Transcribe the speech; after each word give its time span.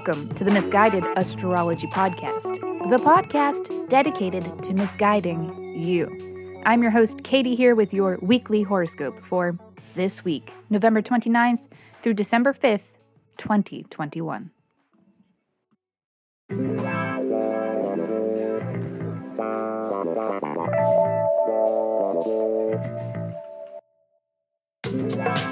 welcome 0.00 0.34
to 0.34 0.44
the 0.44 0.50
Misguided 0.50 1.04
Astrology 1.16 1.86
Podcast, 1.88 2.58
the 2.88 2.96
podcast 2.96 3.90
dedicated 3.90 4.62
to 4.62 4.72
misguiding 4.72 5.76
you. 5.76 6.62
I'm 6.64 6.80
your 6.80 6.90
host, 6.90 7.22
Katie, 7.22 7.54
here 7.54 7.74
with 7.74 7.92
your 7.92 8.18
weekly 8.22 8.62
horoscope 8.62 9.22
for 9.22 9.58
this 9.92 10.24
week, 10.24 10.54
November 10.70 11.02
29th 11.02 11.68
through 12.00 12.14
December 12.14 12.54
5th, 12.54 12.96
2021. 13.36 14.50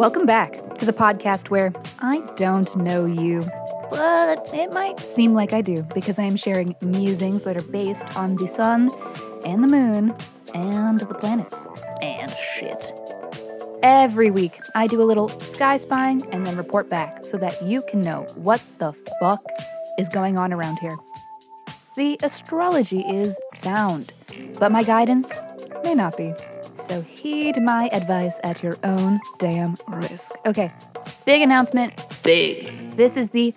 Welcome 0.00 0.24
back 0.24 0.52
to 0.78 0.86
the 0.86 0.94
podcast 0.94 1.50
where 1.50 1.74
I 1.98 2.26
don't 2.36 2.74
know 2.74 3.04
you, 3.04 3.42
but 3.90 4.48
it 4.54 4.72
might 4.72 4.98
seem 5.00 5.34
like 5.34 5.52
I 5.52 5.60
do 5.60 5.82
because 5.94 6.18
I 6.18 6.24
am 6.24 6.36
sharing 6.36 6.74
musings 6.80 7.42
that 7.42 7.56
are 7.56 7.72
based 7.72 8.16
on 8.16 8.36
the 8.36 8.48
sun 8.48 8.90
and 9.44 9.62
the 9.62 9.68
moon 9.68 10.14
and 10.54 11.00
the 11.00 11.14
planets 11.14 11.66
and 12.00 12.30
shit. 12.30 12.92
Every 13.82 14.30
week, 14.30 14.58
I 14.74 14.86
do 14.86 15.00
a 15.02 15.04
little 15.04 15.28
sky 15.28 15.78
spying 15.78 16.26
and 16.32 16.46
then 16.46 16.56
report 16.56 16.90
back 16.90 17.24
so 17.24 17.38
that 17.38 17.62
you 17.62 17.82
can 17.90 18.02
know 18.02 18.22
what 18.36 18.62
the 18.78 18.92
fuck 19.20 19.42
is 19.98 20.08
going 20.08 20.36
on 20.36 20.52
around 20.52 20.78
here. 20.78 20.96
The 21.96 22.18
astrology 22.22 23.00
is 23.00 23.40
sound, 23.56 24.12
but 24.58 24.70
my 24.70 24.82
guidance 24.82 25.38
may 25.82 25.94
not 25.94 26.16
be. 26.16 26.34
So 26.76 27.02
heed 27.02 27.56
my 27.62 27.88
advice 27.92 28.38
at 28.44 28.62
your 28.62 28.76
own 28.84 29.20
damn 29.38 29.76
risk. 29.88 30.32
Okay, 30.46 30.70
big 31.24 31.42
announcement. 31.42 31.94
Big. 32.22 32.66
This 32.96 33.16
is 33.16 33.30
the 33.30 33.54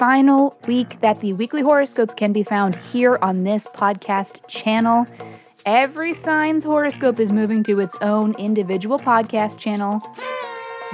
final 0.00 0.58
week 0.66 0.98
that 1.00 1.20
the 1.20 1.34
weekly 1.34 1.60
horoscopes 1.60 2.14
can 2.14 2.32
be 2.32 2.42
found 2.42 2.74
here 2.74 3.18
on 3.20 3.44
this 3.44 3.66
podcast 3.66 4.40
channel. 4.48 5.04
Every 5.66 6.14
sign's 6.14 6.64
horoscope 6.64 7.20
is 7.20 7.30
moving 7.30 7.62
to 7.64 7.80
its 7.80 7.94
own 8.00 8.34
individual 8.38 8.98
podcast 8.98 9.58
channel. 9.58 10.00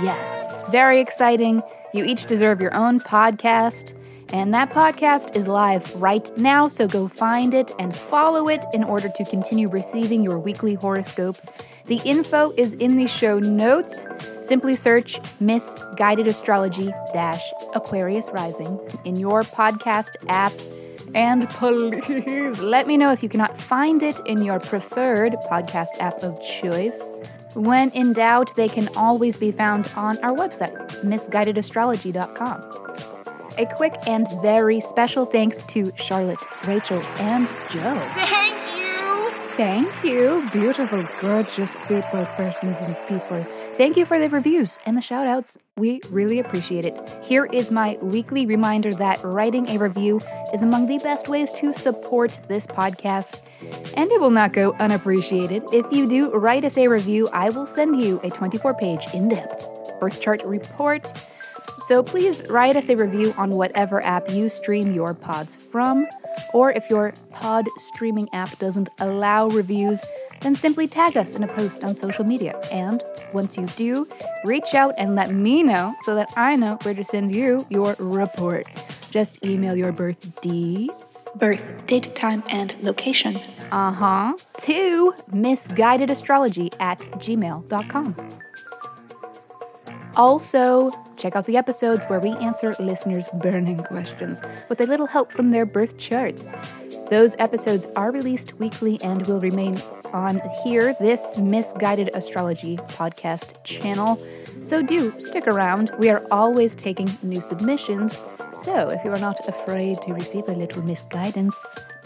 Yes, 0.02 0.70
very 0.72 0.98
exciting. 0.98 1.62
You 1.94 2.04
each 2.04 2.26
deserve 2.26 2.60
your 2.60 2.76
own 2.76 2.98
podcast. 2.98 3.92
And 4.32 4.52
that 4.54 4.70
podcast 4.70 5.36
is 5.36 5.46
live 5.46 5.94
right 6.02 6.28
now, 6.36 6.66
so 6.66 6.88
go 6.88 7.06
find 7.06 7.54
it 7.54 7.70
and 7.78 7.96
follow 7.96 8.48
it 8.48 8.64
in 8.74 8.82
order 8.82 9.08
to 9.08 9.24
continue 9.26 9.68
receiving 9.68 10.24
your 10.24 10.40
weekly 10.40 10.74
horoscope. 10.74 11.36
The 11.84 12.00
info 12.04 12.52
is 12.56 12.72
in 12.72 12.96
the 12.96 13.06
show 13.06 13.38
notes. 13.38 14.04
Simply 14.46 14.76
search 14.76 15.18
Misguided 15.40 16.28
Astrology 16.28 16.92
Aquarius 17.74 18.30
Rising 18.30 18.78
in 19.04 19.16
your 19.16 19.42
podcast 19.42 20.14
app. 20.28 20.52
And 21.16 21.50
please 21.50 22.60
let 22.60 22.86
me 22.86 22.96
know 22.96 23.10
if 23.10 23.24
you 23.24 23.28
cannot 23.28 23.60
find 23.60 24.04
it 24.04 24.16
in 24.24 24.42
your 24.42 24.60
preferred 24.60 25.32
podcast 25.50 25.98
app 25.98 26.22
of 26.22 26.40
choice. 26.42 27.20
When 27.54 27.90
in 27.90 28.12
doubt, 28.12 28.54
they 28.54 28.68
can 28.68 28.88
always 28.96 29.36
be 29.36 29.50
found 29.50 29.90
on 29.96 30.16
our 30.22 30.36
website, 30.36 30.76
misguidedastrology.com. 31.02 32.86
A 33.58 33.66
quick 33.74 33.94
and 34.06 34.28
very 34.42 34.78
special 34.80 35.24
thanks 35.24 35.62
to 35.64 35.90
Charlotte, 35.96 36.44
Rachel, 36.68 37.02
and 37.18 37.48
Joe. 37.70 38.45
Thank 39.56 40.04
you. 40.04 40.46
Beautiful, 40.52 41.08
gorgeous 41.18 41.74
people, 41.88 42.26
persons, 42.36 42.78
and 42.80 42.94
people. 43.08 43.42
Thank 43.78 43.96
you 43.96 44.04
for 44.04 44.20
the 44.20 44.28
reviews 44.28 44.78
and 44.84 44.98
the 44.98 45.00
shout 45.00 45.26
outs. 45.26 45.56
We 45.78 46.02
really 46.10 46.38
appreciate 46.38 46.84
it. 46.84 46.94
Here 47.24 47.46
is 47.46 47.70
my 47.70 47.96
weekly 48.02 48.44
reminder 48.44 48.92
that 48.92 49.24
writing 49.24 49.66
a 49.70 49.78
review 49.78 50.20
is 50.52 50.60
among 50.60 50.88
the 50.88 50.98
best 51.02 51.28
ways 51.28 51.50
to 51.52 51.72
support 51.72 52.38
this 52.48 52.66
podcast. 52.66 53.40
And 53.96 54.10
it 54.10 54.20
will 54.20 54.30
not 54.30 54.52
go 54.52 54.72
unappreciated. 54.74 55.62
If 55.72 55.90
you 55.90 56.06
do 56.06 56.34
write 56.34 56.66
us 56.66 56.76
a 56.76 56.88
review, 56.88 57.26
I 57.32 57.48
will 57.48 57.66
send 57.66 58.02
you 58.02 58.20
a 58.22 58.28
24 58.28 58.74
page 58.74 59.06
in 59.14 59.30
depth 59.30 59.66
birth 59.98 60.20
chart 60.20 60.42
report 60.44 61.12
so 61.80 62.02
please 62.02 62.42
write 62.48 62.76
us 62.76 62.88
a 62.88 62.96
review 62.96 63.32
on 63.36 63.50
whatever 63.50 64.02
app 64.02 64.30
you 64.30 64.48
stream 64.48 64.92
your 64.92 65.14
pods 65.14 65.56
from. 65.56 66.06
Or 66.52 66.72
if 66.72 66.88
your 66.90 67.14
pod 67.30 67.66
streaming 67.76 68.28
app 68.32 68.58
doesn't 68.58 68.88
allow 68.98 69.48
reviews, 69.48 70.04
then 70.40 70.54
simply 70.54 70.86
tag 70.86 71.16
us 71.16 71.34
in 71.34 71.42
a 71.42 71.48
post 71.48 71.84
on 71.84 71.94
social 71.94 72.24
media. 72.24 72.54
And 72.72 73.02
once 73.32 73.56
you 73.56 73.66
do, 73.76 74.06
reach 74.44 74.74
out 74.74 74.94
and 74.98 75.14
let 75.14 75.30
me 75.30 75.62
know 75.62 75.94
so 76.00 76.14
that 76.14 76.32
I 76.36 76.56
know 76.56 76.78
where 76.82 76.94
to 76.94 77.04
send 77.04 77.34
you 77.34 77.66
your 77.68 77.94
report. 77.98 78.66
Just 79.10 79.44
email 79.44 79.76
your 79.76 79.92
birth 79.92 80.40
deeds, 80.42 81.28
birth, 81.36 81.86
date, 81.86 82.14
time, 82.14 82.42
and 82.50 82.80
location. 82.82 83.36
Uh 83.70 83.92
huh. 83.92 84.34
To 84.62 85.12
misguidedastrology 85.30 86.74
at 86.80 86.98
gmail.com. 86.98 88.14
Also, 90.16 90.90
check 91.18 91.36
out 91.36 91.46
the 91.46 91.56
episodes 91.56 92.04
where 92.04 92.20
we 92.20 92.30
answer 92.30 92.72
listeners' 92.78 93.28
burning 93.34 93.78
questions 93.78 94.40
with 94.68 94.80
a 94.80 94.86
little 94.86 95.06
help 95.06 95.32
from 95.32 95.50
their 95.50 95.66
birth 95.66 95.98
charts. 95.98 96.54
Those 97.10 97.34
episodes 97.38 97.86
are 97.96 98.10
released 98.10 98.54
weekly 98.58 98.98
and 99.02 99.26
will 99.26 99.40
remain 99.40 99.80
on 100.12 100.40
here, 100.64 100.94
this 101.00 101.36
Misguided 101.38 102.10
Astrology 102.14 102.76
podcast 102.76 103.62
channel. 103.64 104.16
So 104.62 104.82
do 104.82 105.12
stick 105.20 105.46
around. 105.46 105.90
We 105.98 106.10
are 106.10 106.26
always 106.30 106.74
taking 106.74 107.08
new 107.22 107.40
submissions. 107.40 108.18
So 108.64 108.88
if 108.88 109.04
you 109.04 109.10
are 109.10 109.20
not 109.20 109.48
afraid 109.48 110.00
to 110.02 110.14
receive 110.14 110.48
a 110.48 110.52
little 110.52 110.82
misguidance, 110.82 111.62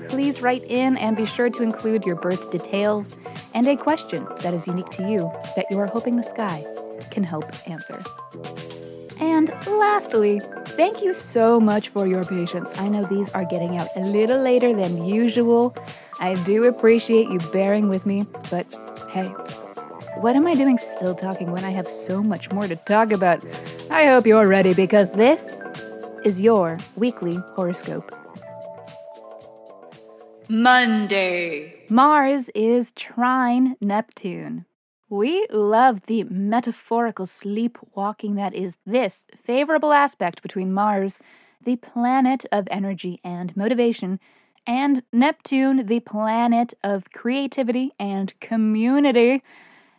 please 0.09 0.43
write 0.43 0.65
in 0.65 0.97
and 0.97 1.17
be 1.17 1.27
sure 1.27 1.51
to 1.51 1.63
include 1.63 2.05
your 2.05 2.17
birth 2.17 2.51
details 2.51 3.17
and 3.55 3.67
a 3.67 3.77
question 3.77 4.27
that 4.43 4.53
is 4.53 4.67
unique 4.67 4.91
to 4.91 5.09
you 5.09 5.31
that 5.57 5.67
you 5.71 5.79
are 5.79 5.87
hoping 5.87 6.17
the 6.17 6.23
sky 6.23 6.65
can 7.11 7.23
help 7.23 7.45
answer. 7.69 8.70
And 9.21 9.51
lastly, 9.67 10.41
thank 10.41 11.03
you 11.03 11.15
so 11.15 11.61
much 11.61 11.91
for 11.91 12.07
your 12.07 12.25
patience. 12.25 12.73
I 12.77 12.89
know 12.89 13.05
these 13.05 13.31
are 13.35 13.45
getting 13.45 13.77
out 13.77 13.89
a 13.97 14.01
little 14.01 14.43
later 14.43 14.75
than 14.75 15.05
usual. 15.05 15.75
I 16.21 16.35
do 16.45 16.65
appreciate 16.65 17.29
you 17.29 17.39
bearing 17.53 17.89
with 17.89 18.07
me, 18.07 18.25
but 18.51 18.67
hey, 19.13 19.29
what 20.21 20.37
am 20.37 20.47
I 20.47 20.55
doing 20.55 20.79
still 20.79 21.15
talking 21.15 21.53
when 21.53 21.65
I 21.65 21.71
have 21.71 21.87
so 21.87 22.23
much 22.23 22.51
more 22.51 22.67
to 22.67 22.77
talk 22.77 23.13
about? 23.13 23.45
I 23.91 24.07
hope 24.07 24.27
you're 24.27 24.49
ready 24.49 24.75
because 24.75 25.11
this 25.11 25.63
is 26.25 26.41
your 26.41 26.79
weekly 26.97 27.37
horoscope. 27.57 28.11
Monday. 30.49 31.85
Mars 31.89 32.51
is 32.55 32.91
trine 32.93 33.77
Neptune. 33.81 34.67
We 35.11 35.45
love 35.51 36.03
the 36.03 36.23
metaphorical 36.23 37.27
sleepwalking 37.27 38.37
that 38.37 38.55
is 38.55 38.77
this 38.87 39.27
favorable 39.43 39.93
aspect 39.93 40.41
between 40.41 40.73
Mars, 40.73 41.19
the 41.61 41.75
planet 41.75 42.45
of 42.53 42.69
energy 42.71 43.19
and 43.25 43.57
motivation, 43.57 44.21
and 44.69 45.03
Neptune, 45.13 45.87
the 45.87 45.99
planet 45.99 46.75
of 46.85 47.11
creativity 47.11 47.91
and 47.99 48.39
community. 48.39 49.43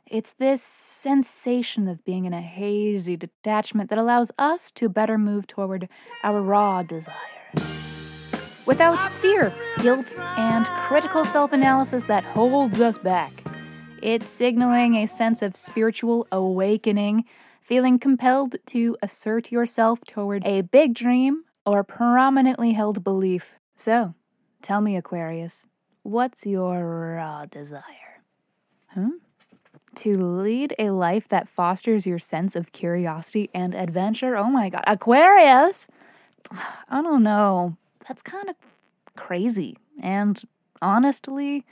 It's 0.08 0.32
this 0.32 0.64
sensation 0.64 1.90
of 1.90 2.06
being 2.06 2.24
in 2.24 2.34
a 2.34 2.42
hazy 2.42 3.18
detachment 3.18 3.90
that 3.90 4.00
allows 4.00 4.32
us 4.40 4.72
to 4.76 4.88
better 4.88 5.18
move 5.18 5.46
toward 5.46 5.90
our 6.24 6.42
raw 6.42 6.84
desire. 6.84 7.52
Without 8.66 9.12
fear, 9.12 9.54
guilt, 9.82 10.14
and 10.38 10.66
critical 10.68 11.26
self 11.26 11.52
analysis 11.52 12.06
that 12.06 12.24
holds 12.24 12.80
us 12.80 12.98
back. 12.98 13.51
It's 14.02 14.28
signaling 14.28 14.96
a 14.96 15.06
sense 15.06 15.44
of 15.44 15.56
spiritual 15.56 16.26
awakening, 16.32 17.26
feeling 17.62 18.00
compelled 18.00 18.56
to 18.66 18.98
assert 19.00 19.52
yourself 19.52 20.00
toward 20.08 20.44
a 20.44 20.62
big 20.62 20.96
dream 20.96 21.44
or 21.68 21.84
prominently 21.84 22.74
held 22.74 23.04
belief. 23.04 23.54
So, 23.76 24.16
tell 24.64 24.82
me, 24.82 24.98
Aquarius, 24.98 25.68
what's 26.02 26.48
your 26.48 27.16
raw 27.16 27.46
desire? 27.46 28.24
Huh? 28.88 29.12
To 29.98 30.18
lead 30.18 30.74
a 30.80 30.90
life 30.90 31.28
that 31.28 31.48
fosters 31.48 32.08
your 32.08 32.18
sense 32.18 32.56
of 32.56 32.72
curiosity 32.72 33.52
and 33.54 33.76
adventure? 33.76 34.36
Oh 34.36 34.50
my 34.50 34.70
god, 34.70 34.84
Aquarius! 34.88 35.88
I 36.90 37.04
don't 37.04 37.22
know. 37.22 37.78
That's 38.08 38.24
kind 38.24 38.50
of 38.50 38.56
crazy 39.16 39.78
and 40.02 40.42
honestly 40.82 41.66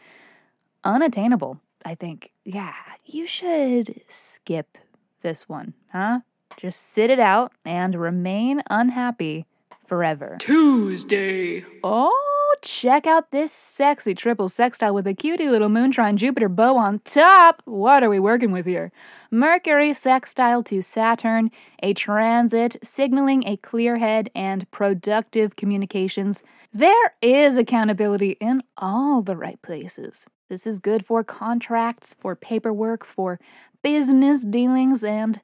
unattainable. 0.83 1.59
I 1.85 1.95
think, 1.95 2.31
yeah, 2.43 2.73
you 3.05 3.25
should 3.25 4.01
skip 4.09 4.77
this 5.21 5.47
one, 5.47 5.73
huh? 5.91 6.21
Just 6.57 6.81
sit 6.81 7.09
it 7.09 7.19
out 7.19 7.53
and 7.63 7.95
remain 7.95 8.61
unhappy 8.69 9.45
forever. 9.87 10.37
Tuesday. 10.39 11.65
Oh, 11.83 12.55
check 12.61 13.07
out 13.07 13.31
this 13.31 13.51
sexy 13.51 14.13
triple 14.13 14.49
sextile 14.49 14.93
with 14.93 15.07
a 15.07 15.13
cutie 15.13 15.49
little 15.49 15.69
moon 15.69 15.91
trine 15.91 16.17
Jupiter 16.17 16.49
bow 16.49 16.77
on 16.77 16.99
top. 16.99 17.61
What 17.65 18.03
are 18.03 18.09
we 18.09 18.19
working 18.19 18.51
with 18.51 18.65
here? 18.65 18.91
Mercury 19.31 19.93
sextile 19.93 20.63
to 20.63 20.81
Saturn, 20.81 21.49
a 21.81 21.93
transit 21.93 22.77
signaling 22.83 23.47
a 23.47 23.57
clear 23.57 23.97
head 23.97 24.29
and 24.35 24.69
productive 24.71 25.55
communications. 25.55 26.41
There 26.73 27.15
is 27.21 27.57
accountability 27.57 28.31
in 28.39 28.63
all 28.77 29.21
the 29.21 29.35
right 29.35 29.61
places. 29.61 30.25
This 30.49 30.65
is 30.65 30.79
good 30.79 31.05
for 31.05 31.23
contracts, 31.23 32.15
for 32.19 32.35
paperwork, 32.35 33.05
for 33.05 33.39
business 33.83 34.43
dealings, 34.43 35.03
and 35.03 35.41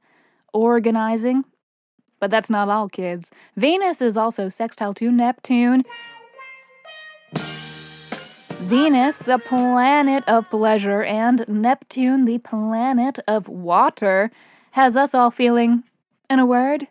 organizing. 0.51 1.45
But 2.19 2.31
that's 2.31 2.49
not 2.49 2.69
all, 2.69 2.89
kids. 2.89 3.29
Venus 3.55 4.01
is 4.01 4.17
also 4.17 4.49
sextile 4.49 4.95
to 4.95 5.11
Neptune. 5.11 5.83
Venus, 8.65 9.19
the 9.19 9.37
planet 9.37 10.23
of 10.27 10.49
pleasure, 10.49 11.03
and 11.03 11.45
Neptune, 11.47 12.25
the 12.25 12.39
planet 12.39 13.19
of 13.27 13.47
water, 13.47 14.31
has 14.71 14.97
us 14.97 15.13
all 15.13 15.29
feeling, 15.29 15.83
in 16.31 16.39
a 16.39 16.47
word, 16.47 16.87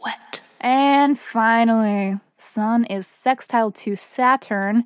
wet. 0.00 0.40
And 0.60 1.18
finally, 1.18 2.20
Sun 2.36 2.84
is 2.84 3.08
sextile 3.08 3.72
to 3.72 3.96
Saturn, 3.96 4.84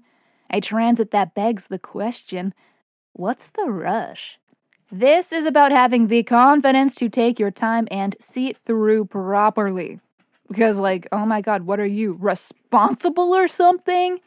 a 0.53 0.61
transit 0.61 1.11
that 1.11 1.35
begs 1.35 1.67
the 1.67 1.79
question 1.79 2.55
what's 3.13 3.49
the 3.49 3.71
rush? 3.71 4.39
This 4.91 5.33
is 5.33 5.47
about 5.47 5.73
having 5.73 6.09
the 6.09 6.23
confidence 6.23 6.95
to 6.97 7.09
take 7.09 7.39
your 7.39 7.51
time 7.51 7.89
and 7.91 8.15
see 8.21 8.49
it 8.49 8.59
through 8.59 9.07
properly. 9.07 10.01
Because, 10.49 10.79
like, 10.79 11.09
oh 11.11 11.25
my 11.25 11.41
god, 11.41 11.63
what 11.63 11.81
are 11.81 11.87
you, 11.87 12.13
responsible 12.21 13.35
or 13.35 13.49
something? 13.49 14.19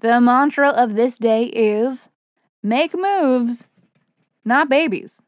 The 0.00 0.20
mantra 0.20 0.70
of 0.70 0.94
this 0.96 1.16
day 1.16 1.44
is 1.44 2.10
make 2.62 2.92
moves, 2.92 3.64
not 4.44 4.68
babies. 4.68 5.22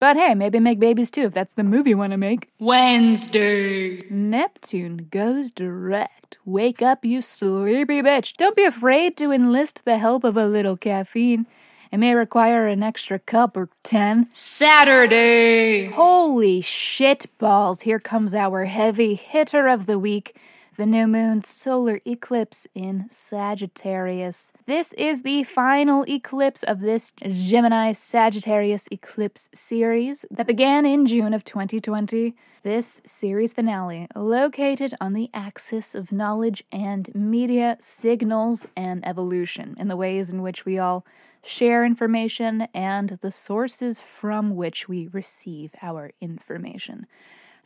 But 0.00 0.16
hey, 0.16 0.34
maybe 0.34 0.60
make 0.60 0.78
babies 0.78 1.10
too 1.10 1.24
if 1.24 1.34
that's 1.34 1.52
the 1.52 1.62
movie 1.62 1.90
you 1.90 1.98
want 1.98 2.12
to 2.12 2.16
make. 2.16 2.48
Wednesday. 2.58 4.02
Neptune 4.08 5.08
goes 5.10 5.50
direct. 5.50 6.38
Wake 6.46 6.80
up, 6.80 7.04
you 7.04 7.20
sleepy 7.20 8.00
bitch. 8.00 8.34
Don't 8.38 8.56
be 8.56 8.64
afraid 8.64 9.18
to 9.18 9.30
enlist 9.30 9.80
the 9.84 9.98
help 9.98 10.24
of 10.24 10.38
a 10.38 10.46
little 10.46 10.78
caffeine. 10.78 11.46
It 11.92 11.98
may 11.98 12.14
require 12.14 12.66
an 12.66 12.82
extra 12.82 13.18
cup 13.18 13.58
or 13.58 13.68
ten. 13.82 14.28
Saturday. 14.32 15.90
Holy 15.90 16.62
shit 16.62 17.26
balls, 17.36 17.82
here 17.82 17.98
comes 17.98 18.34
our 18.34 18.64
heavy 18.64 19.16
hitter 19.16 19.68
of 19.68 19.84
the 19.84 19.98
week 19.98 20.34
the 20.80 20.86
new 20.86 21.06
moon 21.06 21.44
solar 21.44 22.00
eclipse 22.06 22.66
in 22.74 23.04
Sagittarius. 23.10 24.50
This 24.64 24.94
is 24.94 25.20
the 25.20 25.42
final 25.44 26.06
eclipse 26.08 26.62
of 26.62 26.80
this 26.80 27.12
Gemini 27.20 27.92
Sagittarius 27.92 28.86
eclipse 28.90 29.50
series 29.52 30.24
that 30.30 30.46
began 30.46 30.86
in 30.86 31.04
June 31.04 31.34
of 31.34 31.44
2020. 31.44 32.34
This 32.62 33.02
series 33.04 33.52
finale, 33.52 34.06
located 34.16 34.94
on 35.02 35.12
the 35.12 35.28
axis 35.34 35.94
of 35.94 36.12
knowledge 36.12 36.64
and 36.72 37.14
media, 37.14 37.76
signals 37.82 38.64
and 38.74 39.06
evolution 39.06 39.76
in 39.78 39.88
the 39.88 39.98
ways 39.98 40.30
in 40.30 40.40
which 40.40 40.64
we 40.64 40.78
all 40.78 41.04
share 41.42 41.84
information 41.84 42.68
and 42.72 43.18
the 43.20 43.30
sources 43.30 44.00
from 44.00 44.56
which 44.56 44.88
we 44.88 45.08
receive 45.08 45.72
our 45.82 46.12
information. 46.22 47.06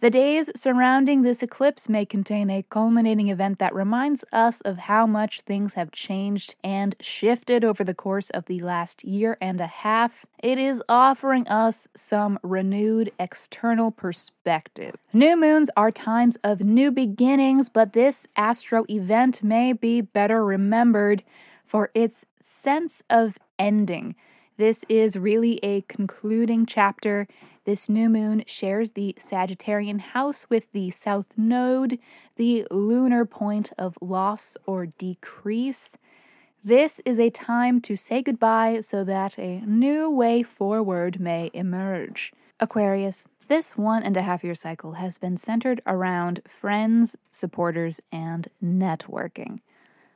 The 0.00 0.10
days 0.10 0.50
surrounding 0.56 1.22
this 1.22 1.42
eclipse 1.42 1.88
may 1.88 2.04
contain 2.04 2.50
a 2.50 2.64
culminating 2.64 3.28
event 3.28 3.58
that 3.58 3.74
reminds 3.74 4.24
us 4.32 4.60
of 4.62 4.78
how 4.78 5.06
much 5.06 5.42
things 5.42 5.74
have 5.74 5.92
changed 5.92 6.56
and 6.64 6.96
shifted 7.00 7.64
over 7.64 7.84
the 7.84 7.94
course 7.94 8.28
of 8.30 8.46
the 8.46 8.60
last 8.60 9.04
year 9.04 9.38
and 9.40 9.60
a 9.60 9.66
half. 9.66 10.26
It 10.42 10.58
is 10.58 10.82
offering 10.88 11.46
us 11.48 11.88
some 11.96 12.38
renewed 12.42 13.12
external 13.18 13.92
perspective. 13.92 14.96
New 15.12 15.36
moons 15.36 15.70
are 15.76 15.92
times 15.92 16.36
of 16.42 16.60
new 16.60 16.90
beginnings, 16.90 17.68
but 17.68 17.92
this 17.92 18.26
astro 18.36 18.84
event 18.90 19.42
may 19.42 19.72
be 19.72 20.00
better 20.00 20.44
remembered 20.44 21.22
for 21.64 21.90
its 21.94 22.24
sense 22.40 23.02
of 23.08 23.38
ending. 23.58 24.16
This 24.56 24.84
is 24.88 25.16
really 25.16 25.58
a 25.62 25.80
concluding 25.82 26.66
chapter 26.66 27.26
this 27.64 27.88
new 27.88 28.08
moon 28.08 28.44
shares 28.46 28.92
the 28.92 29.16
Sagittarian 29.18 30.00
house 30.00 30.46
with 30.48 30.70
the 30.72 30.90
South 30.90 31.26
Node, 31.36 31.98
the 32.36 32.66
lunar 32.70 33.24
point 33.24 33.72
of 33.78 33.96
loss 34.00 34.56
or 34.66 34.86
decrease. 34.86 35.96
This 36.62 37.00
is 37.04 37.18
a 37.18 37.30
time 37.30 37.80
to 37.82 37.96
say 37.96 38.22
goodbye 38.22 38.80
so 38.80 39.04
that 39.04 39.38
a 39.38 39.60
new 39.66 40.10
way 40.10 40.42
forward 40.42 41.20
may 41.20 41.50
emerge. 41.52 42.32
Aquarius, 42.60 43.26
this 43.48 43.76
one 43.76 44.02
and 44.02 44.16
a 44.16 44.22
half 44.22 44.42
year 44.42 44.54
cycle 44.54 44.92
has 44.92 45.18
been 45.18 45.36
centered 45.36 45.80
around 45.86 46.40
friends, 46.48 47.16
supporters, 47.30 48.00
and 48.10 48.48
networking. 48.62 49.58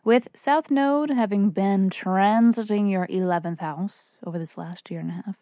With 0.05 0.29
South 0.35 0.71
Node 0.71 1.11
having 1.11 1.51
been 1.51 1.91
transiting 1.91 2.91
your 2.91 3.06
11th 3.09 3.61
house 3.61 4.15
over 4.25 4.39
this 4.39 4.56
last 4.56 4.91
year 4.91 5.01
and 5.01 5.11
a 5.11 5.23
half, 5.27 5.41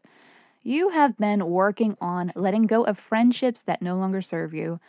you 0.66 0.88
have 0.88 1.16
been 1.16 1.46
working 1.46 1.96
on 2.00 2.32
letting 2.34 2.66
go 2.66 2.84
of 2.84 2.98
friendships 2.98 3.62
that 3.62 3.80
no 3.80 3.96
longer 3.96 4.20
serve 4.20 4.52
you, 4.52 4.80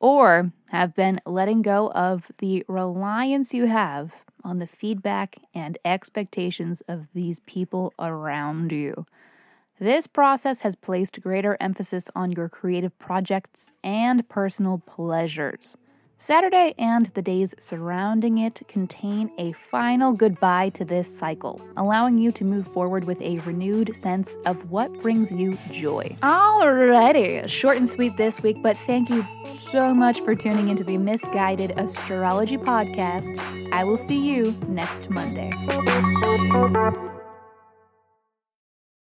or 0.00 0.50
have 0.70 0.92
been 0.96 1.20
letting 1.24 1.62
go 1.62 1.92
of 1.92 2.32
the 2.38 2.64
reliance 2.66 3.54
you 3.54 3.66
have 3.66 4.24
on 4.42 4.58
the 4.58 4.66
feedback 4.66 5.36
and 5.54 5.78
expectations 5.84 6.82
of 6.88 7.12
these 7.12 7.38
people 7.40 7.94
around 7.96 8.72
you. 8.72 9.06
This 9.78 10.08
process 10.08 10.60
has 10.60 10.74
placed 10.74 11.20
greater 11.20 11.56
emphasis 11.60 12.08
on 12.16 12.32
your 12.32 12.48
creative 12.48 12.98
projects 12.98 13.70
and 13.84 14.28
personal 14.28 14.82
pleasures. 14.84 15.76
Saturday 16.22 16.74
and 16.76 17.06
the 17.06 17.22
days 17.22 17.54
surrounding 17.58 18.36
it 18.36 18.60
contain 18.68 19.30
a 19.38 19.52
final 19.52 20.12
goodbye 20.12 20.68
to 20.68 20.84
this 20.84 21.18
cycle, 21.18 21.66
allowing 21.78 22.18
you 22.18 22.30
to 22.30 22.44
move 22.44 22.66
forward 22.74 23.04
with 23.04 23.18
a 23.22 23.38
renewed 23.38 23.96
sense 23.96 24.36
of 24.44 24.70
what 24.70 24.92
brings 25.00 25.32
you 25.32 25.56
joy. 25.70 26.14
Alrighty, 26.22 27.48
short 27.48 27.78
and 27.78 27.88
sweet 27.88 28.18
this 28.18 28.42
week, 28.42 28.58
but 28.62 28.76
thank 28.76 29.08
you 29.08 29.26
so 29.70 29.94
much 29.94 30.20
for 30.20 30.34
tuning 30.34 30.68
into 30.68 30.84
the 30.84 30.98
Misguided 30.98 31.70
Astrology 31.78 32.58
Podcast. 32.58 33.72
I 33.72 33.84
will 33.84 33.96
see 33.96 34.30
you 34.30 34.54
next 34.68 35.08
Monday. 35.08 35.50